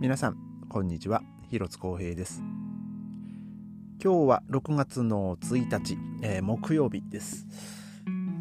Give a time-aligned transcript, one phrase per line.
[0.00, 0.36] 皆さん
[0.70, 1.20] こんにちは。
[1.50, 2.42] 広津光平です。
[4.02, 7.46] 今日は6月の1日、えー、木曜日です、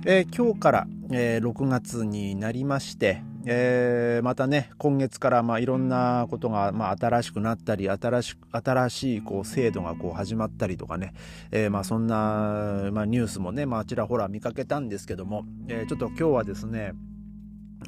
[0.06, 11.12] えー、今日から、えー、6月になりまして、えー、またね今月からまあいろんなことがまあ新しくなったり新し新しいこう制度がこう始まったりとかね、
[11.51, 16.94] えー、まあそんな、まあ、ニュースもね、まあ、ちらほら見かけたんですけども、えー、ちょっと今日はですね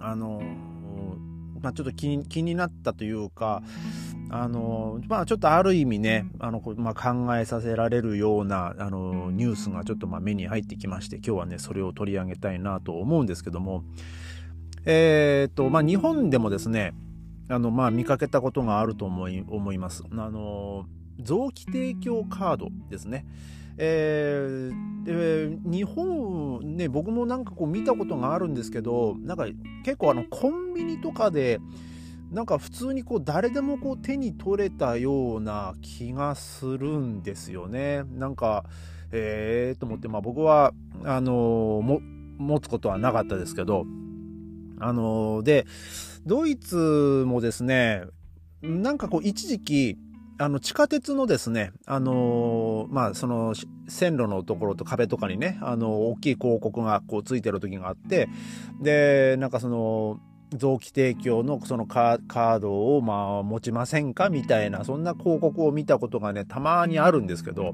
[0.01, 0.41] あの
[1.61, 3.61] まあ、ちょっと気気になったというか、
[4.29, 13.83] あのまあ、ちょっとある意味ねあの、まあ、考えさせられるようなあのニュースがちょっとまあ目に入ってきまして今日はねそれを取り上げたいなと思うんですけども
[14.85, 16.93] えー、っとまあ日本でもですね
[17.49, 20.03] あの、まあ、見かけたことがあると思い思います。
[20.09, 20.85] あの
[21.19, 23.25] 臓器提供カードですね。
[23.77, 29.45] えー、で日本ね僕もなんかこう見たことがあるんですけどなんか
[29.83, 31.59] 結構あのコンビニとかで
[32.31, 38.03] なんか普通にこう誰でもこう手に取れたような気がするんですよね。
[38.15, 38.63] なんか
[39.11, 40.73] えーと思って、まあ、僕は
[41.03, 41.99] あのも
[42.37, 43.85] 持つことはなかったですけど
[44.79, 45.65] あので
[46.25, 48.03] ドイツもですね
[48.61, 49.97] なんかこう一時期
[50.41, 53.53] あの地下鉄のですね、あのー、まあ、その
[53.87, 58.27] 線路のところと壁とかにね、あの大きい広告がこうついてる時があって、
[58.81, 60.19] で、なんかその、
[60.53, 67.73] 臓器提供のそのカードをまあ持ちませんかみたいな、そんな広告を見たことがね、たまにあるんですけど、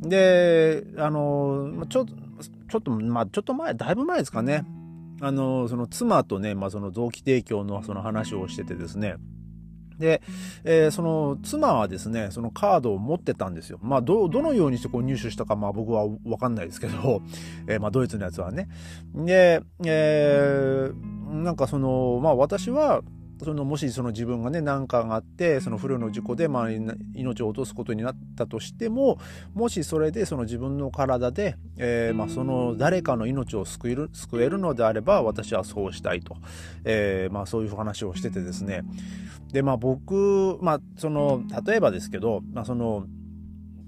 [0.00, 4.64] で、あの、ちょ、ちょっと、まあ、ちょっと前、だいぶ前ですかね。
[5.20, 9.16] あの、その妻とね、まあ、その臓器提供のその話をしててですね、
[9.98, 10.22] で、
[10.64, 13.78] えー、その妻はですね、そのカードを持ってたんですよ。
[13.82, 17.22] まあ、ど、どのようにしてこう入手したか、まあ僕はわかんないですけど、
[17.66, 18.68] えー、まあドイツのやつはね。
[19.14, 23.02] で、えー、なんかその、まあ私は、
[23.44, 26.70] そのもしその自分がね何かがあってその不慮の事故でまあ
[27.14, 29.18] 命を落とすことになったとしても
[29.54, 36.36] もしそれでその自分の体で、えー、まあその誰かの命を救える救えるのであれば私はそうしたいと、
[36.84, 38.82] えー、まあそういう話をしててですね。
[39.52, 43.06] でまあ僕まあその例えばですけどまあその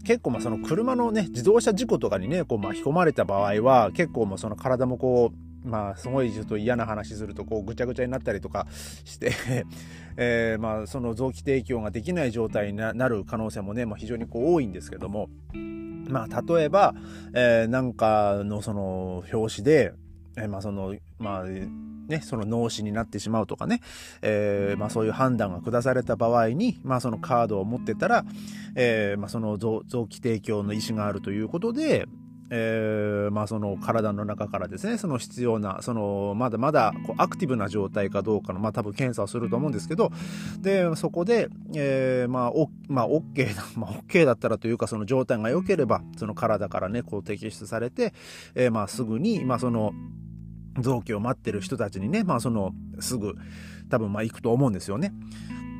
[0.05, 8.67] 結構まあその車のね自動車事故とかにねこう巻き込まれた場合は結構もうその体もこうまあすごいちょっと嫌な話するとこうぐちゃぐちゃになったりとか
[9.05, 9.33] して
[10.17, 15.29] えー、まあその臓器提供ができない状態になる可能性もね、まあ、非常にこう多いんですけども。
[16.07, 16.95] まあ例えば、
[17.33, 19.95] えー、なんかのその表紙で、
[20.37, 23.81] えー、まあそのまあね、その脳死になってしまうとかね、
[24.21, 28.25] えー、まあそういう判断が下された場合に、まあそのカードを持ってたら、
[28.75, 32.07] えー、まあその臓器提供の意思があるということで、
[32.51, 40.11] えー、まあその体の中からですね、その必要な、そのまだまだこうアクティブな状態かどうかの、まあ多分検査をすると思うんですけど、
[40.61, 48.13] で、そこで、えー、まあ、お、まあ OK だ、 まあ OK だったらというかその状態が良ければ、その体からね、こう摘出されて、
[48.55, 49.93] えー、まあすぐに、まあその、
[50.81, 53.35] 臓器を待ってる人たちにね、まあその、すぐ、
[53.89, 55.13] 多分まあ行くと思うんですよね。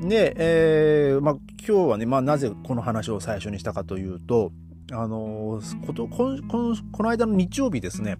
[0.01, 4.51] で、えー、まあ今日はね、まあなぜこの話を最初にしたかというと、
[4.91, 8.17] あのことこのこの間の日曜日ですね。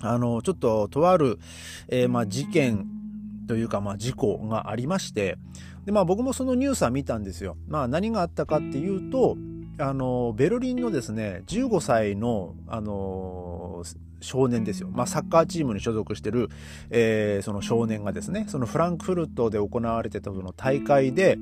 [0.00, 1.38] あのちょっととある、
[1.88, 2.86] えー、まあ、事件
[3.48, 5.38] というか、まあ、事故がありまして
[5.86, 7.56] で、まあ、僕もそのニュースは見たんですよ。
[7.66, 9.36] まあ、何があったかっていうと
[9.78, 13.82] あのベルリンのですね15歳のあの
[14.20, 16.48] 少年ですよ、まあ、サッカーチームに所属してる、
[16.90, 21.38] えー、その少年がですねそのフランクフルトで行われてたその大会で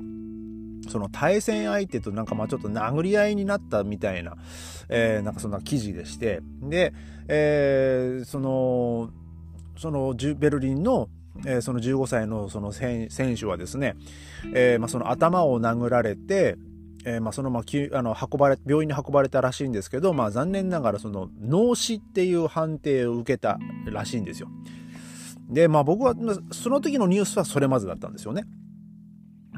[0.87, 4.35] その対戦相手となんかまあちょっと殴り合いになったみたいな、
[4.89, 6.93] えー、なんかそんな記事でして、で、
[7.27, 9.09] えー、その、
[9.77, 11.09] そのベルリンの
[11.45, 13.95] えー、その15歳のその選手はですね、
[14.53, 16.57] えーまあ、その頭を殴られて、
[17.05, 24.49] えーまあ、そのまああの運ばれ病院に運ばれたらしいんですけど、まあ、残念ながらその脳死っていう判定を受けたらしいんですよ。
[25.49, 26.13] で、まあ僕は
[26.51, 28.43] その時のニュースはそれまずだったんですよね。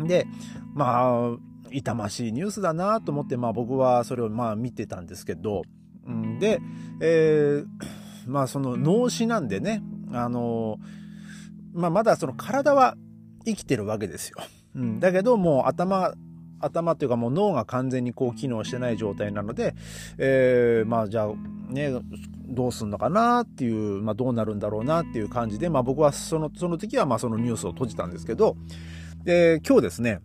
[0.07, 0.27] で、
[0.73, 1.37] まあ、
[1.71, 5.63] 痛ましいニュースだなと思って、まあ僕はそれをまあ見てたんですけど、
[6.11, 6.59] ん、で、
[7.01, 7.65] えー、
[8.27, 10.77] まあその脳死なんでね、あの、
[11.73, 12.95] まあまだその体は
[13.45, 14.37] 生きてるわけですよ。
[14.75, 16.13] うん、だけどもう頭、
[16.59, 19.75] 頭というかもう脳が完全にこう機能してない状態なので、
[20.17, 21.29] えー、まあじゃあ
[21.71, 21.91] ね、
[22.47, 28.57] どうすんのかなっていう、まあどうなるんだろうなっていう感じで、まあ僕はその、その時はまあそのニュースを閉じたんですけど、
[29.23, 30.21] で、今日ですね、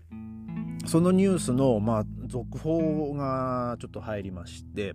[0.86, 4.94] そのニュースの、まあ、続報がちょっと入りまして、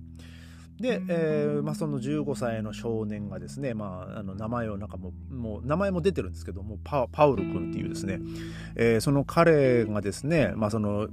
[0.79, 8.19] で、えーまあ、その15歳の少年がですね、まあ、あの名前をなんかももう名前も出てるんですけどもパパウル君っていうですね、
[8.75, 11.09] えー、その彼がですね、まあ、その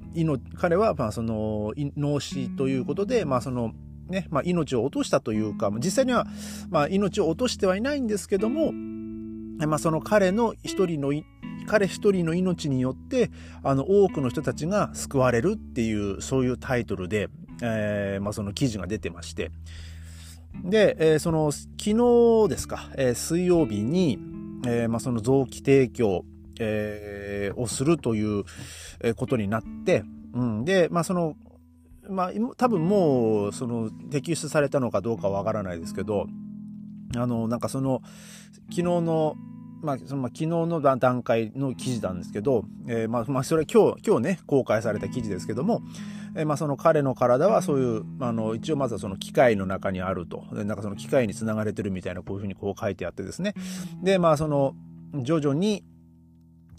[0.57, 3.73] 彼はまあその脳死ということで、まあその
[4.09, 6.29] ねまあ、命を落としたというか実際には、
[6.71, 8.71] まあ、命を落としてはいないんですけども、
[9.67, 11.13] まあ、その彼の一人の
[11.67, 13.31] 彼一人の命によって
[13.63, 17.29] あの多くの人たちが救われるっていうそういうタイトルで、
[17.63, 19.51] えーまあ、その記事が出てまして。
[20.65, 24.19] で、えー、その昨日ですか、えー、水曜日に、
[24.67, 26.25] えーまあ、その臓器提供、
[26.59, 28.45] えー、をするという
[29.17, 30.03] ことになって、
[30.33, 31.37] うん、で、まあ、その
[32.09, 36.27] まあ、多分もうその摘出されたのかどうかわからないですけど
[37.17, 38.01] あのなんかその
[38.71, 39.37] 昨日の
[39.87, 45.81] まあ、そのま昨日の段階の記事なんですけど、えー、まあ、まあ、それは今日、今日ね、公開された記事ですけども、
[46.35, 50.45] えー、まあ、その彼の体はそういう、あの、一応まずはその機械の中にあると。
[50.53, 53.55] なんかその機械につながれてるみたいな、こういうふうにこう書いてあってですね。
[54.03, 54.75] で、まあ、その、
[55.15, 55.85] 徐々に、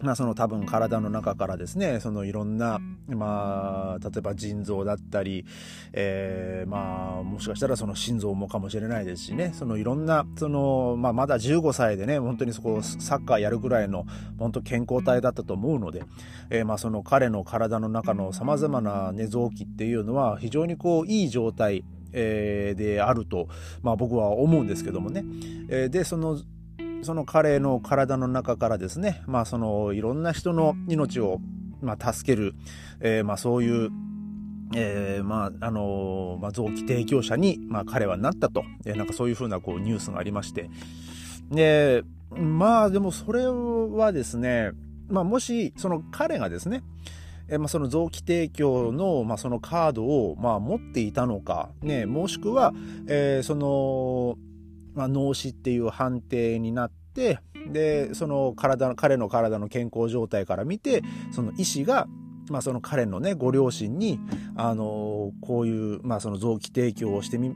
[0.03, 5.45] まあ、その多分体の中からですねそのいろんな、まあ、例えば腎臓だったり、
[5.93, 14.05] えー、まあもしかしたらその心臓もかもしれないですしねそのいろんなその、まあ、まだ15歳でね本当にそこサッカーやるぐらいの
[14.37, 16.03] 本当健康体だったと思うので、
[16.51, 21.83] えー、まあその彼の体の中のさまざまな、ね、臓器っていうのは非常にこういい状態
[22.13, 23.47] えー、であると、
[23.83, 25.23] まあ、僕は思うんですけどもね。
[25.67, 26.39] えー、でその
[27.07, 31.39] その彼の体の中からですね、まあ、そのいろんな人の命を、
[31.81, 32.53] まあ、助ける、
[32.99, 33.91] えー、まあ、そういう、
[34.75, 40.69] えー、まああのまあ、臓器提供者に、まあ、彼はなったと、えー、なんかそういうふうなこうニュースがありまして。
[41.49, 44.71] でまあでもそれはですね、
[45.07, 46.83] まあ、もしその彼がですね
[47.49, 52.73] えまあ、その臓器提供の、まあ、そのカードを、まあ、持っていたのか、ね、もしくは、
[53.07, 54.37] えー、その
[54.97, 57.39] まあ、脳死っていう判定になって
[57.71, 62.07] でその体の彼の体の健康状態から見てその医師が
[62.49, 64.21] まあ、その彼のねご両親に
[64.55, 67.53] あのこういう、まあ、その臓器提供をしてみ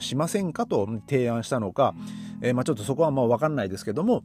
[0.00, 1.94] しませんかと提案したのか、
[2.42, 4.22] えー、まあ、ちょっとそこはまあ分かんないですけども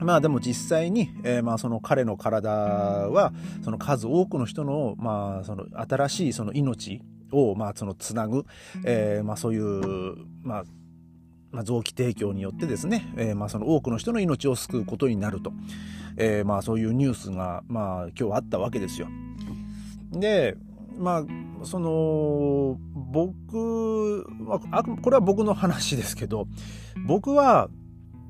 [0.00, 3.32] まあでも実際に、えー、まあその彼の体は
[3.62, 7.02] その数多くの人の,、まあその新しいその命
[7.32, 8.44] をまあそのつなぐ、
[8.84, 10.64] えー、まあそういう、まあ、
[11.50, 15.52] まあ、臓器提供によってですね、えー、まあその多くの人の命を救うことになると、
[16.16, 19.08] えー、まあそういうニュースが、まあ、今日あったわけですよ。
[20.12, 20.56] で
[20.98, 24.26] まあその僕
[24.72, 26.48] あこれは僕の話ですけど
[27.06, 27.68] 僕は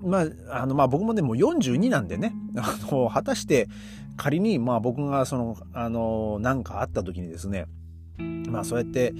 [0.01, 2.33] まあ、あのまあ僕もねもう42なんでね
[3.13, 3.69] 果たして
[4.17, 7.67] 仮にまあ僕がそのあの何かあった時にですね
[8.49, 9.13] まあそうやって、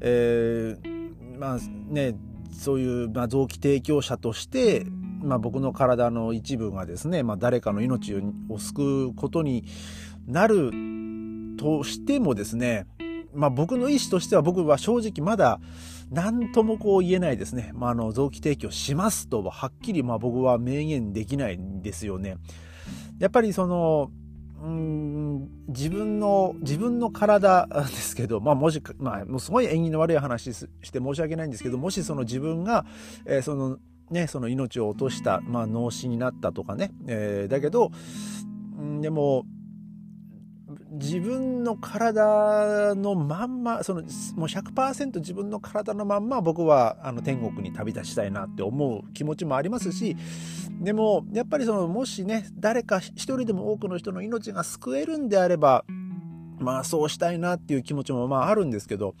[0.00, 1.58] えー、まあ
[1.90, 2.16] ね
[2.58, 4.86] そういう、まあ、臓器提供者として、
[5.22, 8.14] まあ、僕の体の一部がですね、まあ、誰かの命
[8.48, 9.64] を救うことに
[10.26, 10.70] なる
[11.58, 12.86] としてもですね、
[13.34, 15.60] まあ、僕の意思としては僕は正直まだ
[16.10, 17.72] 何ともこう言えないですね。
[17.74, 22.36] まあ、あの臓器提供しますとははっきりまあ僕は明言できないんですよね。
[23.18, 24.10] やっぱりその
[24.62, 32.86] うん自分の自分の体 ですけど、まあ、もし、まあ、もうすごい縁起の悪い話して申し訳ないんですけどもしその自分が、
[33.26, 33.78] えー、その
[34.10, 37.90] ね、その命を落とした、まあ、脳死になったとかね、えー、だけど、
[39.00, 39.44] でも
[40.96, 44.08] 自分の体のまんまそのもう
[44.48, 50.16] 100%自分の体のまんま僕はあの天国に旅立ちたいなって思う気持ちもありますし
[50.80, 55.84] でもやっぱりそのもしね誰か一人でも多くの人の命が救えるんであれば
[56.58, 59.14] まあそうしたいなっていう気持ちもまああるんですけど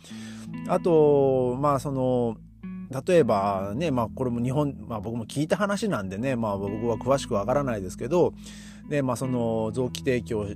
[0.68, 2.36] あとまあその
[3.06, 8.32] 例えばね、まあこれも日本、まあ僕も聞いた話なんでね、まあ僕は詳しくわからないですけど、
[8.88, 10.46] で、まあその臓器提供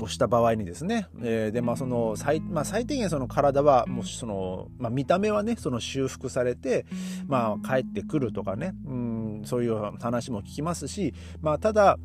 [0.00, 6.86] をした場合にですね、えー、でまあその最,、まあ、最低限その体はもうその、まあ、見た目はねその修復されて、
[7.26, 11.98] まあ、帰ってくるとかね、うん、そういう話も聞きますし、まあ、ただ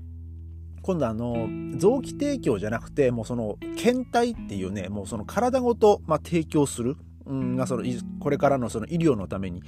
[0.82, 7.84] 今度あの臓器提供じゃなくてもうその検体っていうねもうその体ごと、まあ、提供するうん、その
[8.20, 9.62] これからのその医療のために、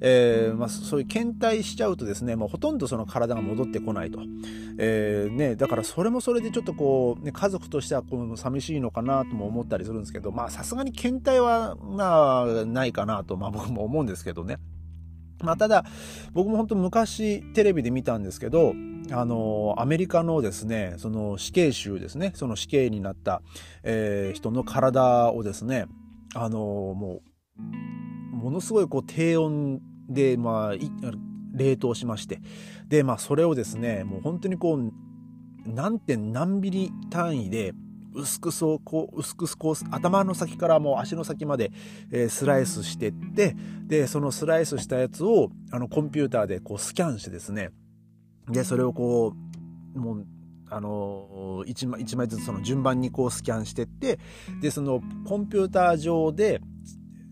[0.00, 4.20] えーまあ、そういう検体しちゃうとですねもうほとんどその体が戻ってこないと、
[4.78, 14.58] えーね、だからそれもそれでちょっとこう、ね、家族としてはこの寂しいのかなとも思ったりするんですけどさすがに検体は、まあ、ないかなと、まあ、僕も思うんですけどね。
[15.42, 15.84] まあ、ただ
[16.32, 18.74] 僕も本当昔テレビで見たんですけど
[19.12, 23.42] あのアメリカのですねその死刑囚ですねその死刑になった、
[23.82, 25.86] えー、人の体をですね
[26.34, 27.22] あのも
[28.32, 30.74] うものすごいこう低温で、まあ、
[31.54, 32.40] 冷凍しまして。
[32.88, 34.92] で、まあ、それをですねもう本当にこう
[35.66, 37.72] 何点何ミリ単位で
[38.14, 41.72] 薄くそうこう薄くこう頭の先からもう足の先まで、
[42.12, 47.70] えー、スライスしてってでそのスライスしたやつをあのコンピューターでこうスキャンしてですね。
[48.48, 49.32] でそれをこ
[49.94, 50.26] うもう
[50.74, 54.18] あの1枚 ,1 枚ずつその順番にこうスキャンしてって
[54.60, 56.60] でそのコンピューター上で、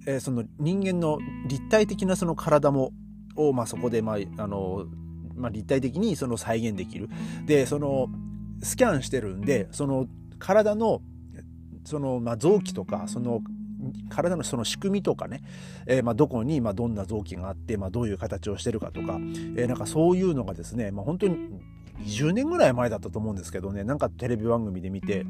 [0.06, 1.18] えー、その人間の
[1.48, 2.92] 立体的なその体も
[3.34, 4.86] を、まあ、そこで、まああの
[5.34, 7.08] まあ、立体的にその再現できる。
[7.46, 8.08] でその
[8.62, 10.06] スキャンしてるんでその
[10.38, 11.00] 体の
[11.84, 13.40] その、まあ、臓器とかその
[14.08, 15.42] 体のその仕組みとかね、
[15.86, 19.14] えー、まあどこにまあどんな臓器があって、まあ、どういう形をしてるかとか、
[19.56, 21.36] えー、なんかそういうのがですね、まあ、本当に
[22.00, 25.24] 20年ぐらい前だったと思うんですけどねなんかテレビ番組で見て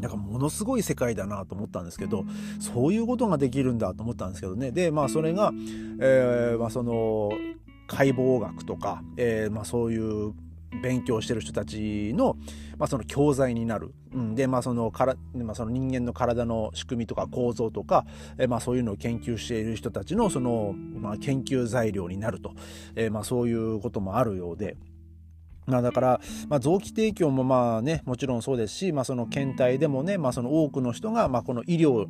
[0.00, 2.24] なんかものすごい世界だなと思ったんですけど
[2.60, 4.70] そういうことができるんだと思ったんですけどね。
[4.70, 5.52] でまあそれが、
[6.00, 7.30] えーまあ、その
[7.86, 10.34] 解剖学とか、えーまあ、そういう
[10.82, 12.36] 勉強してる人たちの,、
[12.78, 18.06] まあその教材になる、うん、で、まあそのからまあ、その人間の体の仕組みとか構造とか、
[18.38, 22.52] えー、まあ、そういうのを研究している人たちのその、まあ、研究材料になると、
[22.96, 24.76] えー、まあ、そういうこともあるようで。
[25.66, 32.06] まあ、だから、まあ、臓器提供もまあねもちろんそうですし、まあ、その検体でもね、まあ、その多くの人がまあこの医療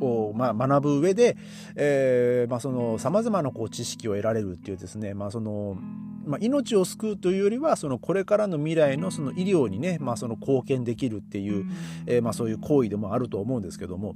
[0.00, 1.36] をまあ学ぶ上で、
[1.76, 5.76] えー、まあその様々なこう知識を得られるっていうですね、まあその
[6.24, 11.64] まあ、命を救うというよりはそのこれからの未来のその医療にね、まあ、その貢献できるっていう、
[12.06, 14.14] えー、まあそういう行為でもあると思うんですけども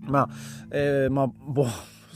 [0.00, 0.28] まあ、
[0.70, 1.30] えー、まあ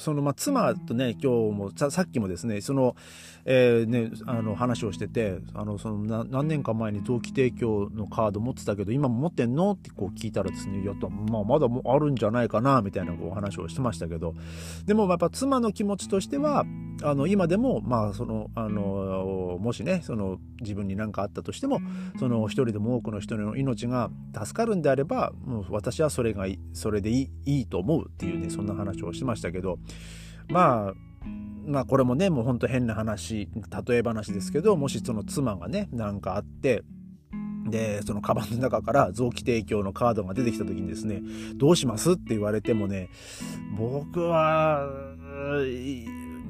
[0.03, 2.97] そのまあ妻とね今日もさっきもですねその、
[3.45, 14.35] えー、ね、あの話をしててあのその何年か前に臓器提供のカード持ってたけど今も持ってんのってこう聞いたらですねやっと、まあ、まだあるんじゃないかなみたいなこう話をしてましたけど。
[14.87, 16.65] でもやっぱ妻の気持ちとしては
[17.03, 21.81] あの今でもまあそのあのもしねその自分に何かあったとしても
[22.19, 29.79] その一人でも多くの人の命が助かるんであればもう私はそれがそれでいいいいと思うっていうねそんな話をしてましたけど
[30.49, 30.95] まあ
[31.67, 33.49] まあこれもねもうほんと変な話
[33.87, 36.83] 例え話ですけどもしその妻がね何かあって
[37.69, 41.23] でそのカバンの中から臓器提供のカードが出てきた時にですね
[41.55, 43.09] どうしますって言われてもね
[43.79, 44.89] 僕は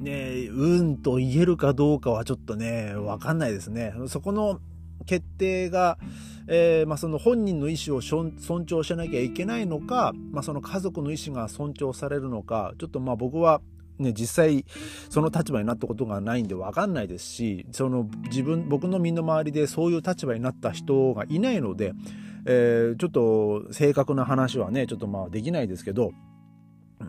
[0.00, 3.94] ねうんと言えるかどうかはちょっとね分かんないですね。
[4.08, 4.60] そこの
[5.04, 5.98] 決定が、
[6.48, 8.32] えー、まあ、その本人の意思を尊
[8.66, 13.60] 重しなきゃいけないのか、まあ、その家族の意思が尊重されるのかちょっとまあ僕は
[13.98, 14.64] ね、実際
[15.10, 21.92] その立場になったことがないんで分かんないですしその自分僕の身の回りでそういう立場になった人がいないので、
[22.46, 26.12] えー、ちょっと正確な話はねちょっとまあできないですけど。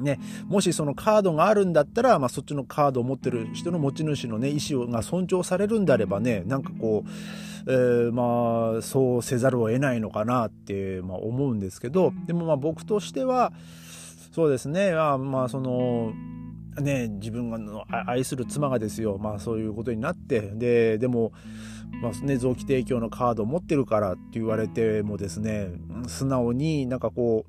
[0.01, 13.53] ね、もしそのカードがあるんだったら、まあ、そっちのカードを持ってる人の持ち主のね意思が尊重されるんであればねなんかこう、えー、まあそうせざるを得ないのかなって、まあ、思うんですけどでもまあ僕としては
[14.33, 16.13] そうですねまあまあその
[16.81, 20.41] ね、自分が愛する妻がですよ、まあ、そういうことになって。
[20.41, 21.31] ででも、
[22.01, 25.67] まあね、臓器提供のカードを持ってるからって言われてもですね
[26.07, 27.45] 素直になんかこ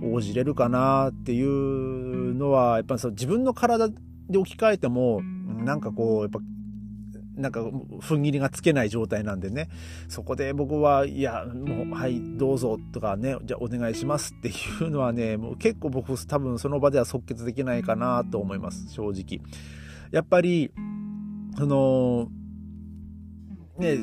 [0.00, 6.38] う応じれるかなっていうのはやっぱり自分の体で置き換えてもなんかこうやっぱ
[7.36, 9.68] なんか踏ん切りがつけない状態なんでね。
[10.08, 14.52] そこで僕はいやもうはいどうぞとかねじゃあお願いしますってい
[14.86, 18.92] うのはねもう結構僕多分その場では即決できないかなと思います。
[18.92, 19.40] 正直。
[20.10, 20.72] やっぱり
[21.56, 22.28] その
[23.78, 23.96] ね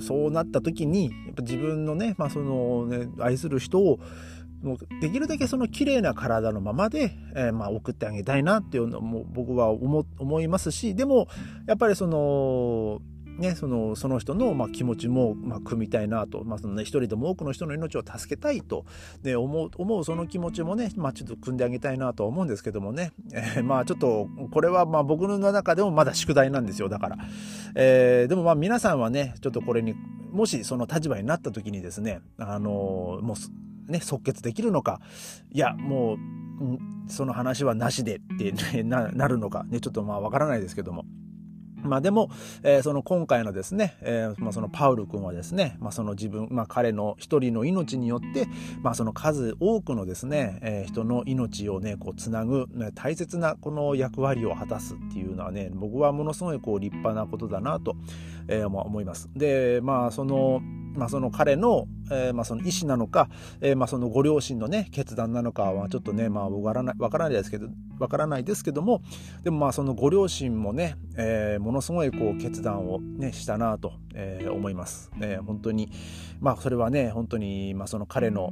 [0.00, 4.00] そうなった時にやっぱ自分のね,、まあそのね愛する人を
[4.62, 11.28] もうできるだけその綺麗な体のままで、えー、まあ送ってあげたいなっていうのも僕は思思いますしでも
[11.66, 13.00] やっぱりその
[13.40, 18.84] ね、そのその人の、まあ、気持ちも、まあ、組みたいなと、まあそのね、一人でも多くの人の命を助けたいと、
[19.22, 26.90] ね、思う思うその気持ちもね、まあ、ちょっと組んであげたいなと思うんですけどもね、えー、まあちょっとこれはまあ僕の中でもまだ宿題なんですよ。
[26.90, 27.16] だから、
[27.74, 29.94] えー、でもまあ皆さんはねちょっとこれに
[30.30, 33.36] もしその立場になった時にですねあのー、もう
[33.90, 35.00] ね、即決できるのか、
[35.50, 36.18] いや、もう、
[37.08, 41.04] その話はなしでって、ね、なるのか、ね、ちょっとまあわからないですけども。
[41.82, 42.30] まあでも、
[42.62, 48.46] えー、その今回のですね、えー、まあそのパウル君はですね、まあその自分、まあ彼の一人の命によって、
[48.82, 57.96] まあその数多くのですね、えー、人の命をね、こうつなぐ、ね、大切なこの役割を果たすっていうのはね、僕はものすごいこう立派なことだなと、
[58.48, 59.30] えー、思います。
[59.34, 60.60] で、まあその、
[60.94, 63.28] まあ、その彼の、えー、まあ、その意思なのか、
[63.60, 67.68] えー、まあ、そのご両親のね決断なのかはちょっとねまあわからないわからないですけど
[67.98, 69.02] わからないですけども
[69.42, 75.90] でもまあそのご両親もね、えー、ものすごいこう決断をねしたなと、えー、思います、えー、本当に
[76.40, 78.50] まあそれはね本当にまあその彼の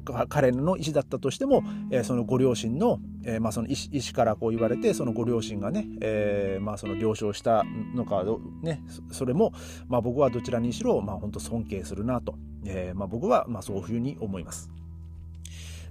[0.00, 7.64] 彼の意思だったとしても、えー、そのご両親の,、えーまあ、その意思意思からこう言われてそのご両親がね、えーまあ、その了承した
[7.94, 8.24] のか
[8.62, 9.52] ねそれも、
[9.88, 14.70] まあ、僕はどちらにしろ、まあ、本当尊敬するなと、えーまあ、僕はまあそういうふうに思います。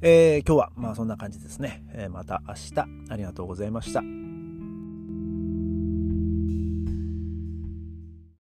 [0.02, 1.84] えー、今日はまあそんな感じですね。
[1.94, 2.74] えー、また明日
[3.10, 4.29] ありがとうございました。